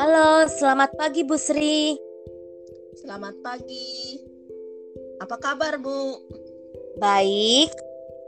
Halo, 0.00 0.48
selamat 0.48 0.96
pagi 0.96 1.28
Bu 1.28 1.36
Sri. 1.36 1.92
Selamat 2.96 3.36
pagi. 3.44 4.16
Apa 5.20 5.36
kabar 5.36 5.76
Bu? 5.76 6.16
Baik. 6.96 7.68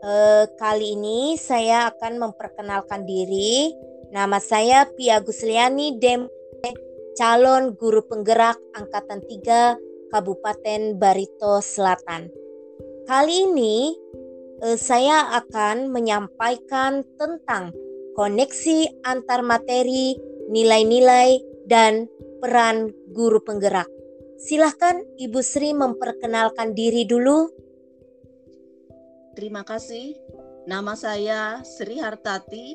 Eh, 0.04 0.44
kali 0.60 1.00
ini 1.00 1.40
saya 1.40 1.88
akan 1.88 2.28
memperkenalkan 2.28 3.08
diri. 3.08 3.72
Nama 4.12 4.36
saya 4.36 4.84
Pia 4.92 5.24
Gusliani 5.24 5.96
Dem 5.96 6.28
calon 7.16 7.72
guru 7.72 8.04
penggerak 8.04 8.60
angkatan 8.76 9.24
3 9.24 10.12
Kabupaten 10.12 10.92
Barito 11.00 11.64
Selatan. 11.64 12.28
Kali 13.08 13.48
ini 13.48 13.96
eh, 14.62 14.78
saya 14.78 15.34
akan 15.42 15.90
menyampaikan 15.90 17.06
tentang 17.18 17.74
koneksi 18.18 19.06
antar 19.06 19.46
materi, 19.46 20.18
nilai-nilai, 20.50 21.38
dan 21.68 22.10
peran 22.42 22.90
guru 23.14 23.38
penggerak. 23.44 23.86
Silahkan 24.38 25.02
Ibu 25.18 25.40
Sri 25.42 25.74
memperkenalkan 25.74 26.74
diri 26.74 27.02
dulu. 27.06 27.50
Terima 29.34 29.62
kasih. 29.62 30.18
Nama 30.66 30.94
saya 30.98 31.40
Sri 31.62 31.98
Hartati, 31.98 32.74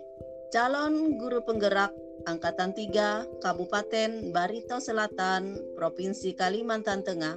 calon 0.52 1.20
guru 1.20 1.44
penggerak 1.44 1.92
Angkatan 2.24 2.72
3 2.72 3.44
Kabupaten 3.44 4.32
Barito 4.32 4.80
Selatan, 4.80 5.60
Provinsi 5.76 6.32
Kalimantan 6.34 7.04
Tengah. 7.04 7.36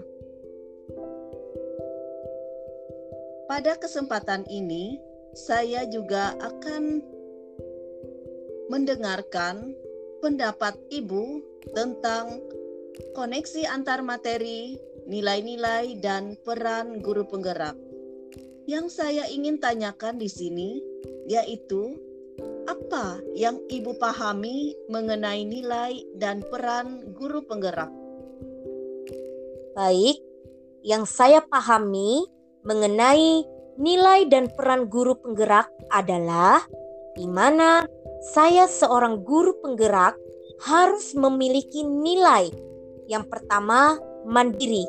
Pada 3.57 3.73
kesempatan 3.81 4.45
ini, 4.53 5.01
saya 5.33 5.89
juga 5.89 6.37
akan 6.45 7.01
mendengarkan 8.69 9.73
pendapat 10.21 10.77
Ibu 10.93 11.41
tentang 11.73 12.37
koneksi 13.17 13.65
antar 13.65 14.05
materi, 14.05 14.77
nilai-nilai, 15.09 15.97
dan 16.05 16.37
peran 16.45 17.01
guru 17.01 17.25
penggerak. 17.25 17.81
Yang 18.69 18.93
saya 18.93 19.25
ingin 19.33 19.57
tanyakan 19.57 20.21
di 20.21 20.29
sini 20.29 20.85
yaitu 21.25 21.97
apa 22.69 23.25
yang 23.33 23.57
Ibu 23.73 23.97
pahami 23.97 24.77
mengenai 24.93 25.49
nilai 25.49 26.05
dan 26.13 26.45
peran 26.45 27.09
guru 27.17 27.41
penggerak? 27.41 27.89
Baik, 29.73 30.21
yang 30.85 31.09
saya 31.09 31.41
pahami 31.41 32.36
mengenai 32.67 33.47
nilai 33.79 34.27
dan 34.27 34.51
peran 34.53 34.91
guru 34.91 35.15
penggerak 35.23 35.71
adalah 35.95 36.61
di 37.15 37.25
mana 37.31 37.87
saya 38.35 38.67
seorang 38.67 39.23
guru 39.23 39.55
penggerak 39.63 40.19
harus 40.67 41.15
memiliki 41.15 41.87
nilai. 41.87 42.51
Yang 43.07 43.31
pertama, 43.31 43.97
mandiri, 44.27 44.83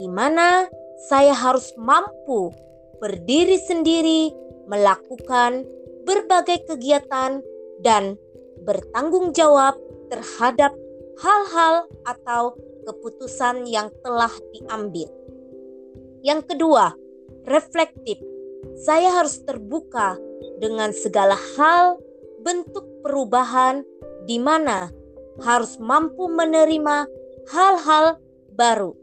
di 0.00 0.08
mana 0.08 0.66
saya 1.10 1.36
harus 1.36 1.70
mampu 1.76 2.50
berdiri 2.98 3.60
sendiri, 3.60 4.32
melakukan 4.66 5.68
berbagai 6.08 6.64
kegiatan, 6.66 7.44
dan 7.84 8.18
bertanggung 8.66 9.30
jawab 9.36 9.78
terhadap 10.10 10.74
hal-hal 11.20 11.86
atau 12.08 12.56
keputusan 12.88 13.68
yang 13.68 13.92
telah 14.02 14.32
diambil. 14.56 15.06
Yang 16.24 16.40
kedua, 16.54 16.96
reflektif. 17.48 18.20
Saya 18.78 19.10
harus 19.16 19.40
terbuka 19.42 20.20
dengan 20.62 20.94
segala 20.94 21.34
hal 21.56 21.98
bentuk 22.44 22.86
perubahan 23.02 23.82
di 24.28 24.38
mana 24.38 24.92
harus 25.42 25.78
mampu 25.80 26.28
menerima 26.28 27.06
hal-hal 27.50 28.20
baru. 28.54 28.94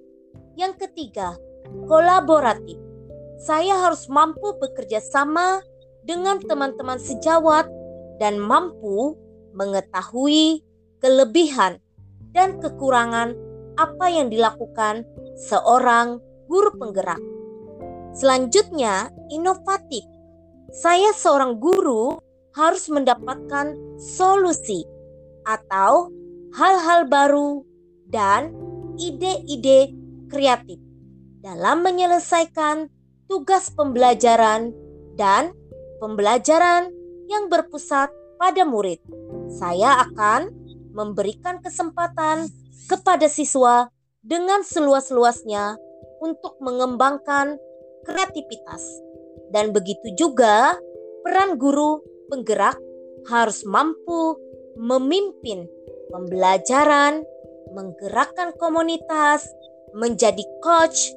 Yang 0.56 0.88
ketiga, 0.88 1.36
kolaboratif. 1.90 2.80
Saya 3.42 3.76
harus 3.76 4.08
mampu 4.08 4.56
bekerja 4.56 5.04
sama 5.04 5.60
dengan 6.08 6.40
teman-teman 6.40 7.02
sejawat 7.02 7.68
dan 8.22 8.40
mampu 8.40 9.20
mengetahui 9.52 10.64
kelebihan 11.04 11.84
dan 12.32 12.60
kekurangan 12.64 13.36
apa 13.76 14.06
yang 14.08 14.32
dilakukan 14.32 15.04
seorang 15.36 16.24
guru 16.48 16.72
penggerak. 16.80 17.35
Selanjutnya, 18.16 19.12
inovatif. 19.28 20.08
Saya 20.72 21.12
seorang 21.12 21.60
guru 21.60 22.16
harus 22.56 22.88
mendapatkan 22.88 23.76
solusi 24.00 24.88
atau 25.44 26.08
hal-hal 26.56 27.12
baru 27.12 27.68
dan 28.08 28.56
ide-ide 28.96 29.92
kreatif 30.32 30.80
dalam 31.44 31.84
menyelesaikan 31.84 32.88
tugas 33.28 33.68
pembelajaran 33.76 34.72
dan 35.20 35.52
pembelajaran 36.00 36.90
yang 37.28 37.52
berpusat 37.52 38.08
pada 38.40 38.64
murid. 38.64 39.04
Saya 39.52 40.08
akan 40.08 40.50
memberikan 40.96 41.60
kesempatan 41.60 42.48
kepada 42.88 43.28
siswa 43.28 43.92
dengan 44.24 44.64
seluas-luasnya 44.64 45.76
untuk 46.24 46.58
mengembangkan 46.64 47.60
kreativitas. 48.06 48.84
Dan 49.50 49.74
begitu 49.74 50.14
juga 50.16 50.78
peran 51.26 51.58
guru 51.58 52.02
penggerak 52.30 52.78
harus 53.26 53.66
mampu 53.66 54.38
memimpin 54.78 55.66
pembelajaran, 56.14 57.26
menggerakkan 57.74 58.54
komunitas, 58.62 59.50
menjadi 59.96 60.44
coach, 60.62 61.12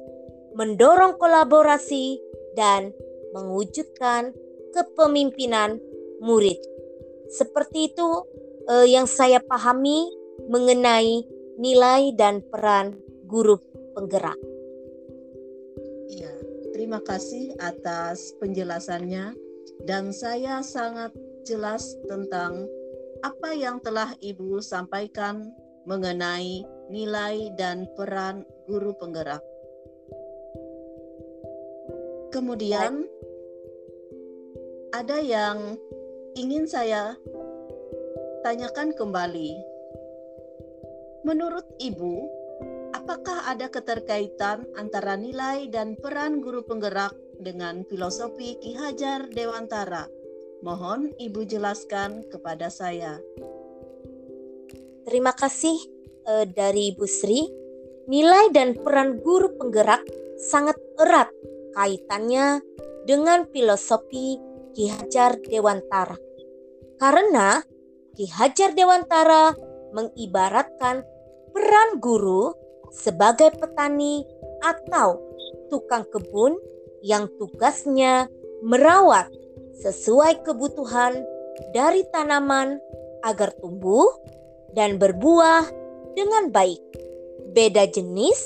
mendorong 0.57 1.15
kolaborasi, 1.15 2.17
dan 2.57 2.91
mewujudkan 3.31 4.33
kepemimpinan 4.73 5.77
murid. 6.19 6.57
Seperti 7.29 7.93
itu 7.93 8.09
eh, 8.67 8.87
yang 8.89 9.05
saya 9.05 9.39
pahami 9.39 10.09
mengenai 10.49 11.23
nilai 11.59 12.15
dan 12.15 12.41
peran 12.47 12.97
guru 13.29 13.59
penggerak. 13.93 14.48
Terima 16.79 17.03
kasih 17.03 17.59
atas 17.59 18.39
penjelasannya 18.39 19.35
dan 19.83 20.15
saya 20.15 20.63
sangat 20.63 21.11
jelas 21.43 21.99
tentang 22.07 22.71
apa 23.19 23.51
yang 23.51 23.83
telah 23.83 24.15
Ibu 24.23 24.63
sampaikan 24.63 25.51
mengenai 25.83 26.63
nilai 26.87 27.51
dan 27.59 27.83
peran 27.99 28.47
guru 28.63 28.95
penggerak. 28.95 29.43
Kemudian 32.31 33.03
ada 34.95 35.19
yang 35.19 35.75
ingin 36.39 36.63
saya 36.63 37.19
tanyakan 38.47 38.95
kembali. 38.95 39.51
Menurut 41.27 41.67
Ibu, 41.75 42.38
apakah 43.09 43.41
ada 43.49 43.73
keterkaitan 43.73 44.69
antara 44.77 45.17
nilai 45.17 45.65
dan 45.73 45.97
peran 45.97 46.45
guru 46.45 46.61
penggerak 46.61 47.09
dengan 47.41 47.81
filosofi 47.89 48.53
Ki 48.61 48.77
Hajar 48.77 49.33
Dewantara. 49.33 50.05
Mohon 50.61 51.17
Ibu 51.17 51.41
jelaskan 51.49 52.29
kepada 52.29 52.69
saya. 52.69 53.17
Terima 55.09 55.33
kasih 55.33 55.73
uh, 56.29 56.45
dari 56.53 56.93
Ibu 56.93 57.09
Sri. 57.09 57.49
Nilai 58.05 58.53
dan 58.53 58.77
peran 58.77 59.17
guru 59.25 59.57
penggerak 59.57 60.05
sangat 60.37 60.77
erat 61.01 61.33
kaitannya 61.73 62.61
dengan 63.09 63.49
filosofi 63.49 64.37
Ki 64.77 64.85
Hajar 64.85 65.41
Dewantara. 65.49 66.13
Karena 67.01 67.57
Ki 68.13 68.29
Hajar 68.29 68.77
Dewantara 68.77 69.57
mengibaratkan 69.97 71.01
peran 71.57 71.97
guru 71.97 72.68
sebagai 72.91 73.53
petani 73.55 74.25
atau 74.61 75.21
tukang 75.69 76.05
kebun 76.09 76.57
yang 77.05 77.31
tugasnya 77.39 78.27
merawat 78.65 79.31
sesuai 79.79 80.43
kebutuhan 80.43 81.23
dari 81.71 82.03
tanaman 82.11 82.81
agar 83.23 83.55
tumbuh 83.59 84.07
dan 84.75 84.99
berbuah 84.99 85.67
dengan 86.15 86.51
baik. 86.51 86.83
Beda 87.55 87.87
jenis, 87.89 88.39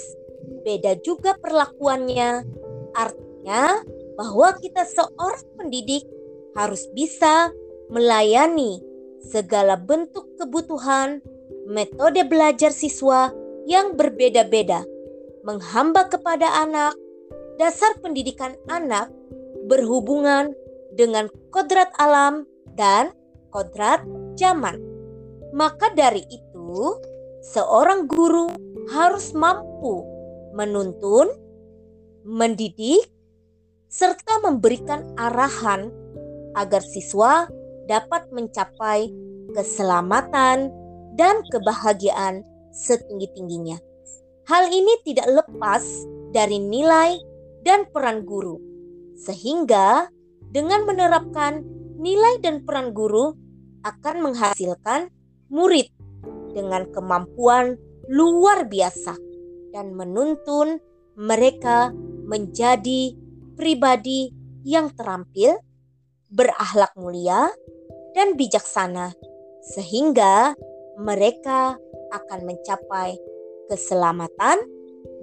beda 0.64 1.02
juga 1.02 1.36
perlakuannya. 1.42 2.46
Artinya 2.94 3.82
bahwa 4.14 4.54
kita 4.62 4.86
seorang 4.86 5.44
pendidik 5.58 6.06
harus 6.54 6.86
bisa 6.94 7.50
melayani 7.90 8.82
segala 9.26 9.74
bentuk 9.80 10.30
kebutuhan 10.38 11.24
metode 11.66 12.22
belajar 12.28 12.70
siswa 12.70 13.34
yang 13.68 13.96
berbeda-beda, 13.96 14.84
menghamba 15.44 16.08
kepada 16.08 16.48
anak 16.64 16.96
dasar 17.58 17.94
pendidikan 18.02 18.58
anak 18.68 19.12
berhubungan 19.70 20.52
dengan 20.94 21.30
kodrat 21.54 21.90
alam 21.98 22.46
dan 22.76 23.14
kodrat 23.54 24.02
zaman. 24.36 24.82
Maka 25.54 25.94
dari 25.94 26.26
itu, 26.28 26.98
seorang 27.54 28.10
guru 28.10 28.50
harus 28.90 29.32
mampu 29.38 30.02
menuntun, 30.58 31.30
mendidik, 32.26 33.06
serta 33.90 34.42
memberikan 34.42 35.14
arahan 35.18 35.94
agar 36.58 36.82
siswa 36.82 37.46
dapat 37.86 38.26
mencapai 38.34 39.14
keselamatan 39.54 40.74
dan 41.14 41.46
kebahagiaan 41.54 42.42
setinggi-tingginya. 42.74 43.78
Hal 44.50 44.68
ini 44.74 45.00
tidak 45.08 45.30
lepas 45.30 45.86
dari 46.36 46.60
nilai 46.60 47.16
dan 47.64 47.88
peran 47.88 48.28
guru, 48.28 48.60
sehingga 49.16 50.12
dengan 50.52 50.84
menerapkan 50.84 51.64
nilai 51.96 52.42
dan 52.44 52.66
peran 52.68 52.92
guru 52.92 53.32
akan 53.88 54.16
menghasilkan 54.20 55.08
murid 55.48 55.88
dengan 56.52 56.90
kemampuan 56.92 57.80
luar 58.12 58.68
biasa 58.68 59.16
dan 59.72 59.96
menuntun 59.96 60.84
mereka 61.16 61.96
menjadi 62.28 63.16
pribadi 63.56 64.34
yang 64.66 64.92
terampil, 64.92 65.60
berakhlak 66.34 66.92
mulia, 66.98 67.52
dan 68.18 68.34
bijaksana, 68.34 69.14
sehingga 69.74 70.58
mereka 70.98 71.78
akan 72.14 72.46
mencapai 72.46 73.18
keselamatan 73.68 74.62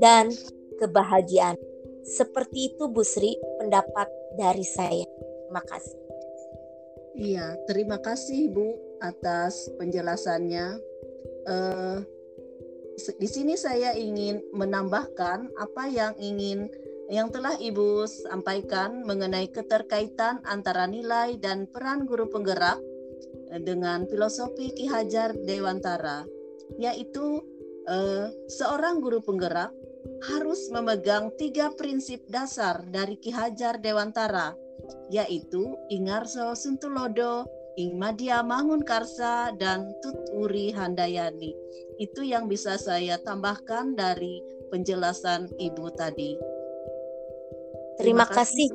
dan 0.03 0.35
kebahagiaan. 0.83 1.55
Seperti 2.03 2.75
itu 2.75 2.91
Bu 2.91 3.07
Sri 3.07 3.37
pendapat 3.63 4.09
dari 4.35 4.67
saya. 4.67 5.07
Terima 5.47 5.63
kasih. 5.63 5.99
Iya, 7.21 7.47
terima 7.69 7.99
kasih 8.01 8.51
Bu 8.51 8.75
atas 9.03 9.69
penjelasannya. 9.77 10.67
Uh, 11.47 11.99
di 13.17 13.29
sini 13.29 13.57
saya 13.57 13.97
ingin 13.97 14.45
menambahkan 14.53 15.49
apa 15.57 15.85
yang 15.89 16.13
ingin 16.21 16.69
yang 17.11 17.27
telah 17.33 17.59
Ibu 17.59 18.07
sampaikan 18.07 19.03
mengenai 19.03 19.51
keterkaitan 19.51 20.47
antara 20.47 20.87
nilai 20.87 21.35
dan 21.43 21.67
peran 21.67 22.07
guru 22.07 22.31
penggerak 22.31 22.79
dengan 23.67 24.07
filosofi 24.07 24.71
Ki 24.71 24.87
Hajar 24.87 25.35
Dewantara, 25.35 26.23
yaitu 26.79 27.43
eh, 27.89 28.29
seorang 28.47 29.01
guru 29.01 29.25
penggerak 29.25 29.73
harus 30.31 30.69
memegang 30.69 31.33
tiga 31.41 31.73
prinsip 31.73 32.21
dasar 32.29 32.85
dari 32.89 33.17
Ki 33.17 33.33
Hajar 33.33 33.81
Dewantara, 33.81 34.53
yaitu 35.09 35.77
Ingarso 35.89 36.53
Suntulodo, 36.57 37.49
Ing 37.81 37.97
Madia 37.97 38.45
Mangun 38.45 38.85
Karsa, 38.85 39.53
dan 39.57 39.93
Tuturi 40.05 40.73
Handayani. 40.73 41.57
Itu 41.97 42.25
yang 42.25 42.49
bisa 42.49 42.77
saya 42.77 43.21
tambahkan 43.21 43.97
dari 43.97 44.41
penjelasan 44.69 45.49
Ibu 45.57 45.85
tadi. 45.97 46.37
Terima, 48.01 48.25
kasih 48.25 48.73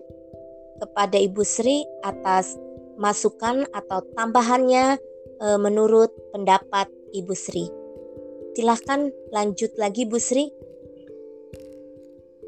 kepada 0.78 1.18
Ibu 1.18 1.42
Sri 1.42 1.82
atas 2.06 2.54
masukan 2.96 3.66
atau 3.74 4.06
tambahannya 4.14 5.02
e, 5.42 5.48
menurut 5.58 6.14
pendapat 6.30 6.86
Ibu 7.16 7.34
Sri. 7.34 7.85
Silahkan 8.56 9.12
lanjut 9.36 9.76
lagi 9.76 10.08
Bu 10.08 10.16
Sri. 10.16 10.48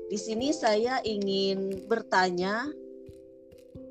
Di 0.07 0.15
sini 0.15 0.55
saya 0.55 1.03
ingin 1.03 1.83
bertanya 1.83 2.63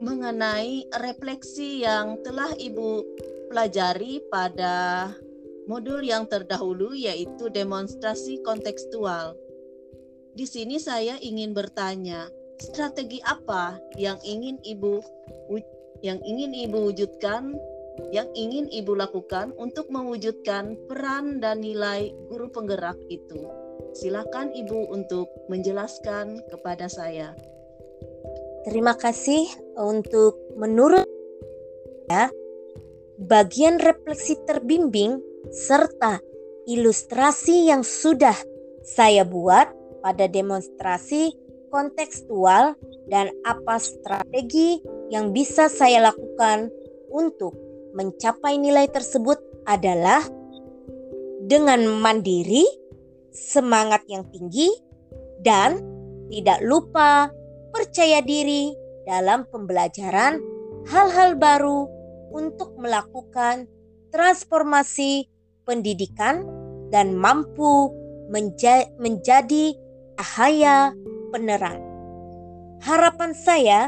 mengenai 0.00 0.88
refleksi 0.96 1.84
yang 1.84 2.16
telah 2.24 2.56
Ibu 2.56 3.04
pelajari 3.52 4.24
pada 4.32 5.12
modul 5.68 6.00
yang 6.00 6.24
terdahulu 6.24 6.96
yaitu 6.96 7.52
demonstrasi 7.52 8.40
kontekstual. 8.40 9.36
Di 10.32 10.48
sini 10.48 10.80
saya 10.80 11.20
ingin 11.20 11.52
bertanya, 11.52 12.32
strategi 12.56 13.20
apa 13.28 13.76
yang 14.00 14.16
ingin 14.24 14.56
ibu 14.64 15.04
yang 16.00 16.16
ingin 16.24 16.56
ibu 16.56 16.88
wujudkan 16.92 17.56
yang 18.12 18.28
ingin 18.36 18.68
ibu 18.70 18.92
lakukan 18.94 19.52
untuk 19.56 19.88
mewujudkan 19.88 20.76
peran 20.88 21.40
dan 21.40 21.60
nilai 21.64 22.12
guru 22.28 22.48
penggerak 22.52 22.96
itu. 23.08 23.48
Silakan 23.96 24.52
ibu 24.52 24.92
untuk 24.92 25.28
menjelaskan 25.48 26.44
kepada 26.52 26.86
saya. 26.86 27.32
Terima 28.68 28.98
kasih 28.98 29.46
untuk 29.78 30.36
menurut 30.58 31.06
ya 32.10 32.28
bagian 33.16 33.80
refleksi 33.80 34.36
terbimbing 34.44 35.22
serta 35.48 36.20
ilustrasi 36.66 37.70
yang 37.70 37.86
sudah 37.86 38.36
saya 38.82 39.22
buat 39.22 39.70
pada 40.02 40.26
demonstrasi 40.26 41.34
kontekstual 41.70 42.74
dan 43.06 43.30
apa 43.46 43.78
strategi 43.78 44.82
yang 45.10 45.30
bisa 45.30 45.70
saya 45.70 46.10
lakukan 46.10 46.70
untuk 47.10 47.54
mencapai 47.96 48.60
nilai 48.60 48.86
tersebut 48.92 49.40
adalah 49.64 50.20
dengan 51.48 51.88
mandiri, 51.98 52.62
semangat 53.32 54.04
yang 54.06 54.28
tinggi, 54.28 54.68
dan 55.40 55.80
tidak 56.28 56.60
lupa 56.60 57.32
percaya 57.72 58.20
diri 58.20 58.76
dalam 59.08 59.48
pembelajaran 59.48 60.42
hal-hal 60.90 61.38
baru 61.38 61.88
untuk 62.34 62.76
melakukan 62.76 63.64
transformasi 64.12 65.26
pendidikan 65.64 66.44
dan 66.90 67.16
mampu 67.16 67.90
menja 68.30 68.86
menjadi 68.98 69.74
ahaya 70.18 70.92
penerang. 71.30 71.78
Harapan 72.82 73.32
saya 73.34 73.80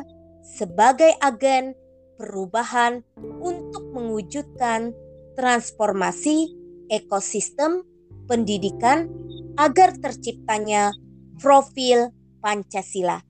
sebagai 0.43 1.13
agen 1.21 1.75
perubahan 2.19 3.07
untuk 3.39 3.95
mewujudkan 3.95 4.91
transformasi 5.39 6.51
ekosistem 6.91 7.87
pendidikan 8.27 9.07
agar 9.55 9.95
terciptanya 9.97 10.91
profil 11.39 12.11
Pancasila. 12.43 13.23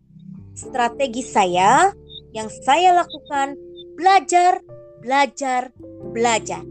Strategi 0.57 1.23
saya 1.23 1.93
yang 2.33 2.49
saya 2.51 2.97
lakukan 2.97 3.55
belajar, 3.95 4.65
belajar, 5.05 5.71
belajar. 6.11 6.65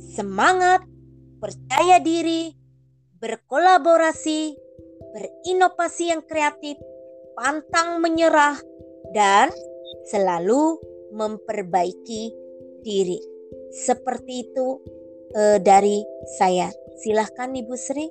Semangat, 0.00 0.82
percaya 1.38 2.02
diri, 2.02 2.50
berkolaborasi, 3.20 4.56
berinovasi 5.14 6.04
yang 6.10 6.22
kreatif, 6.26 6.76
pantang 7.38 8.02
menyerah, 8.02 8.58
dan 9.14 9.52
selalu 10.10 10.80
memperbaiki 11.12 12.22
diri. 12.82 13.20
Seperti 13.70 14.50
itu 14.50 14.80
eh, 15.34 15.58
dari 15.62 16.02
saya. 16.38 16.70
Silahkan 17.00 17.50
Ibu 17.54 17.74
Sri. 17.78 18.06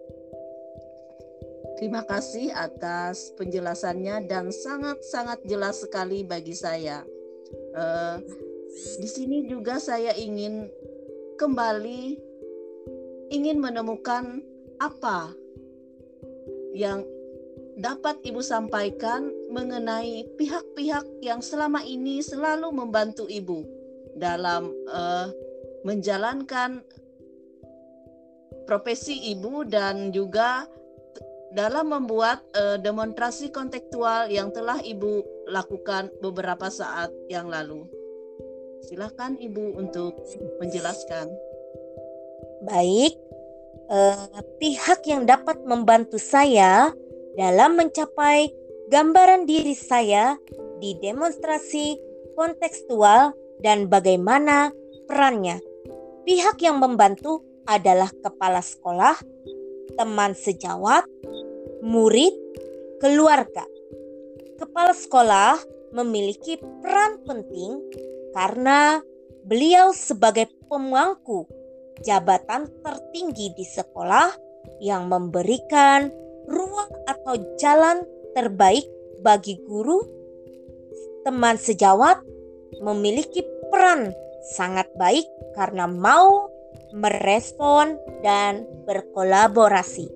Terima 1.79 2.03
kasih 2.03 2.51
atas 2.51 3.31
penjelasannya 3.39 4.27
dan 4.27 4.51
sangat-sangat 4.51 5.39
jelas 5.47 5.79
sekali 5.79 6.27
bagi 6.27 6.51
saya. 6.51 7.07
Uh, 7.71 8.19
di 8.99 9.07
sini 9.07 9.47
juga 9.47 9.79
saya 9.79 10.11
ingin 10.11 10.67
kembali 11.39 12.19
ingin 13.31 13.63
menemukan 13.63 14.43
apa 14.83 15.31
yang 16.75 17.07
dapat 17.79 18.19
Ibu 18.27 18.43
sampaikan 18.43 19.31
mengenai 19.49 20.29
pihak-pihak 20.37 21.25
yang 21.25 21.41
selama 21.41 21.81
ini 21.81 22.21
selalu 22.21 22.69
membantu 22.69 23.25
Ibu 23.25 23.65
dalam 24.15 24.69
uh, 24.87 25.27
menjalankan 25.83 26.85
profesi 28.69 29.33
Ibu 29.33 29.65
dan 29.65 30.13
juga 30.13 30.69
dalam 31.49 31.89
membuat 31.89 32.45
uh, 32.53 32.77
demonstrasi 32.77 33.49
kontekstual 33.49 34.29
yang 34.29 34.53
telah 34.53 34.77
Ibu 34.77 35.45
lakukan 35.49 36.13
beberapa 36.21 36.69
saat 36.69 37.09
yang 37.25 37.49
lalu. 37.49 37.89
Silakan 38.85 39.41
Ibu 39.41 39.81
untuk 39.81 40.13
menjelaskan. 40.61 41.27
Baik, 42.63 43.15
eh, 43.91 44.27
pihak 44.59 45.03
yang 45.07 45.23
dapat 45.27 45.63
membantu 45.63 46.15
saya 46.15 46.91
dalam 47.35 47.75
mencapai 47.75 48.51
gambaran 48.89 49.45
diri 49.45 49.77
saya 49.77 50.33
di 50.81 50.97
demonstrasi 50.97 51.95
kontekstual 52.33 53.37
dan 53.61 53.85
bagaimana 53.85 54.73
perannya. 55.05 55.61
Pihak 56.25 56.57
yang 56.65 56.81
membantu 56.81 57.45
adalah 57.69 58.09
kepala 58.09 58.65
sekolah, 58.65 59.13
teman 59.93 60.33
sejawat, 60.33 61.05
murid, 61.85 62.33
keluarga. 62.97 63.65
Kepala 64.57 64.97
sekolah 64.97 65.55
memiliki 65.93 66.57
peran 66.81 67.21
penting 67.23 67.81
karena 68.33 69.01
beliau 69.45 69.93
sebagai 69.93 70.49
pemangku 70.65 71.45
jabatan 72.01 72.69
tertinggi 72.81 73.53
di 73.53 73.65
sekolah 73.65 74.33
yang 74.81 75.09
memberikan 75.09 76.09
ruang 76.49 76.91
atau 77.05 77.37
jalan 77.57 78.03
terbaik 78.33 78.85
bagi 79.19 79.59
guru, 79.67 79.99
teman 81.27 81.59
sejawat 81.59 82.23
memiliki 82.81 83.43
peran 83.69 84.13
sangat 84.55 84.87
baik 84.95 85.27
karena 85.53 85.85
mau 85.85 86.47
merespon 86.95 87.99
dan 88.25 88.65
berkolaborasi. 88.87 90.07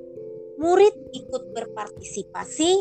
Murid 0.58 0.96
ikut 1.12 1.54
berpartisipasi 1.54 2.72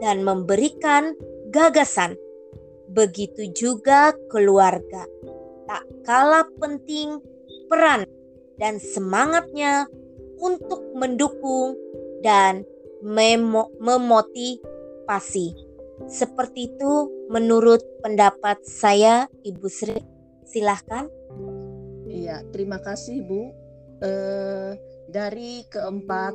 dan 0.00 0.22
memberikan 0.22 1.16
gagasan. 1.50 2.14
Begitu 2.88 3.52
juga 3.52 4.16
keluarga. 4.32 5.04
Tak 5.68 5.84
kalah 6.08 6.48
penting 6.56 7.20
peran 7.68 8.08
dan 8.56 8.80
semangatnya 8.80 9.84
untuk 10.40 10.80
mendukung 10.96 11.76
dan 12.24 12.64
memo 13.02 13.70
memotivasi. 13.78 15.54
Seperti 16.06 16.70
itu 16.74 16.92
menurut 17.26 17.82
pendapat 18.00 18.62
saya, 18.62 19.26
Ibu 19.42 19.66
Sri. 19.66 19.98
Silahkan. 20.46 21.10
Iya, 22.08 22.46
terima 22.54 22.78
kasih 22.80 23.26
Bu. 23.26 23.52
Eh, 23.98 24.72
dari 25.10 25.66
keempat 25.66 26.34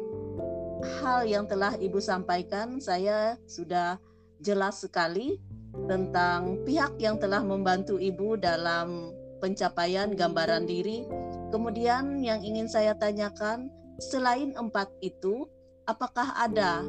hal 1.00 1.24
yang 1.24 1.48
telah 1.48 1.80
Ibu 1.80 2.04
sampaikan, 2.04 2.84
saya 2.84 3.40
sudah 3.48 3.98
jelas 4.44 4.84
sekali 4.84 5.40
tentang 5.88 6.62
pihak 6.68 7.00
yang 7.00 7.18
telah 7.18 7.40
membantu 7.42 7.98
Ibu 7.98 8.38
dalam 8.38 9.16
pencapaian 9.40 10.12
gambaran 10.12 10.68
diri. 10.68 11.08
Kemudian 11.50 12.20
yang 12.20 12.44
ingin 12.44 12.68
saya 12.68 12.98
tanyakan, 13.00 13.72
selain 14.02 14.52
empat 14.58 14.90
itu, 15.00 15.48
apakah 15.88 16.36
ada 16.40 16.84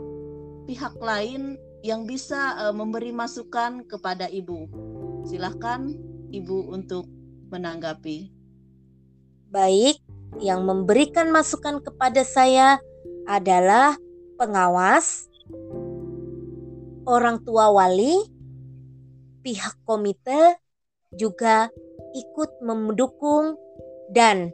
pihak 0.65 0.95
lain 0.99 1.59
yang 1.85 2.09
bisa 2.09 2.57
uh, 2.59 2.75
memberi 2.75 3.13
masukan 3.13 3.85
kepada 3.85 4.31
Ibu? 4.31 4.71
Silahkan 5.29 5.93
Ibu 6.33 6.73
untuk 6.73 7.07
menanggapi. 7.53 8.33
Baik, 9.55 10.03
yang 10.43 10.67
memberikan 10.67 11.31
masukan 11.31 11.79
kepada 11.79 12.27
saya 12.27 12.83
adalah 13.29 13.95
pengawas, 14.35 15.31
orang 17.07 17.39
tua 17.47 17.71
wali, 17.71 18.19
pihak 19.47 19.79
komite 19.87 20.59
juga 21.15 21.71
ikut 22.17 22.59
mendukung 22.65 23.55
dan 24.11 24.51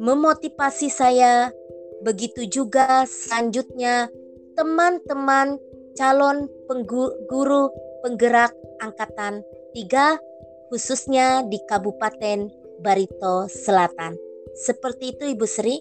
memotivasi 0.00 0.90
saya. 0.90 1.54
Begitu 2.00 2.48
juga 2.48 3.04
selanjutnya 3.04 4.08
teman-teman 4.56 5.60
calon 5.96 6.48
pengguru 6.64 7.68
penggerak 8.00 8.56
angkatan 8.80 9.44
3 9.76 10.70
khususnya 10.72 11.44
di 11.44 11.58
Kabupaten 11.68 12.48
Barito 12.80 13.44
Selatan. 13.50 14.16
Seperti 14.56 15.12
itu 15.12 15.24
Ibu 15.28 15.46
Sri. 15.46 15.76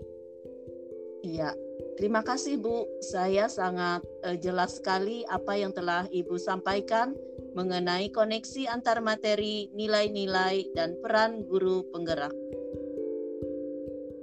Iya, 1.24 1.56
terima 1.96 2.24
kasih 2.24 2.60
Bu. 2.60 2.88
Saya 3.00 3.48
sangat 3.48 4.04
uh, 4.24 4.36
jelas 4.36 4.80
sekali 4.80 5.24
apa 5.28 5.56
yang 5.56 5.72
telah 5.72 6.08
Ibu 6.12 6.36
sampaikan 6.36 7.16
mengenai 7.56 8.12
koneksi 8.12 8.72
antar 8.72 9.00
materi, 9.04 9.72
nilai-nilai, 9.76 10.72
dan 10.76 10.96
peran 11.00 11.44
guru 11.48 11.88
penggerak. 11.92 12.34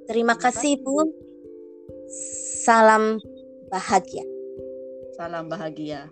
Terima 0.07 0.38
kasih 0.38 0.79
Bu. 0.81 1.25
Salam 2.07 3.19
bahagia. 3.67 4.23
Salam 5.19 5.51
bahagia. 5.51 6.07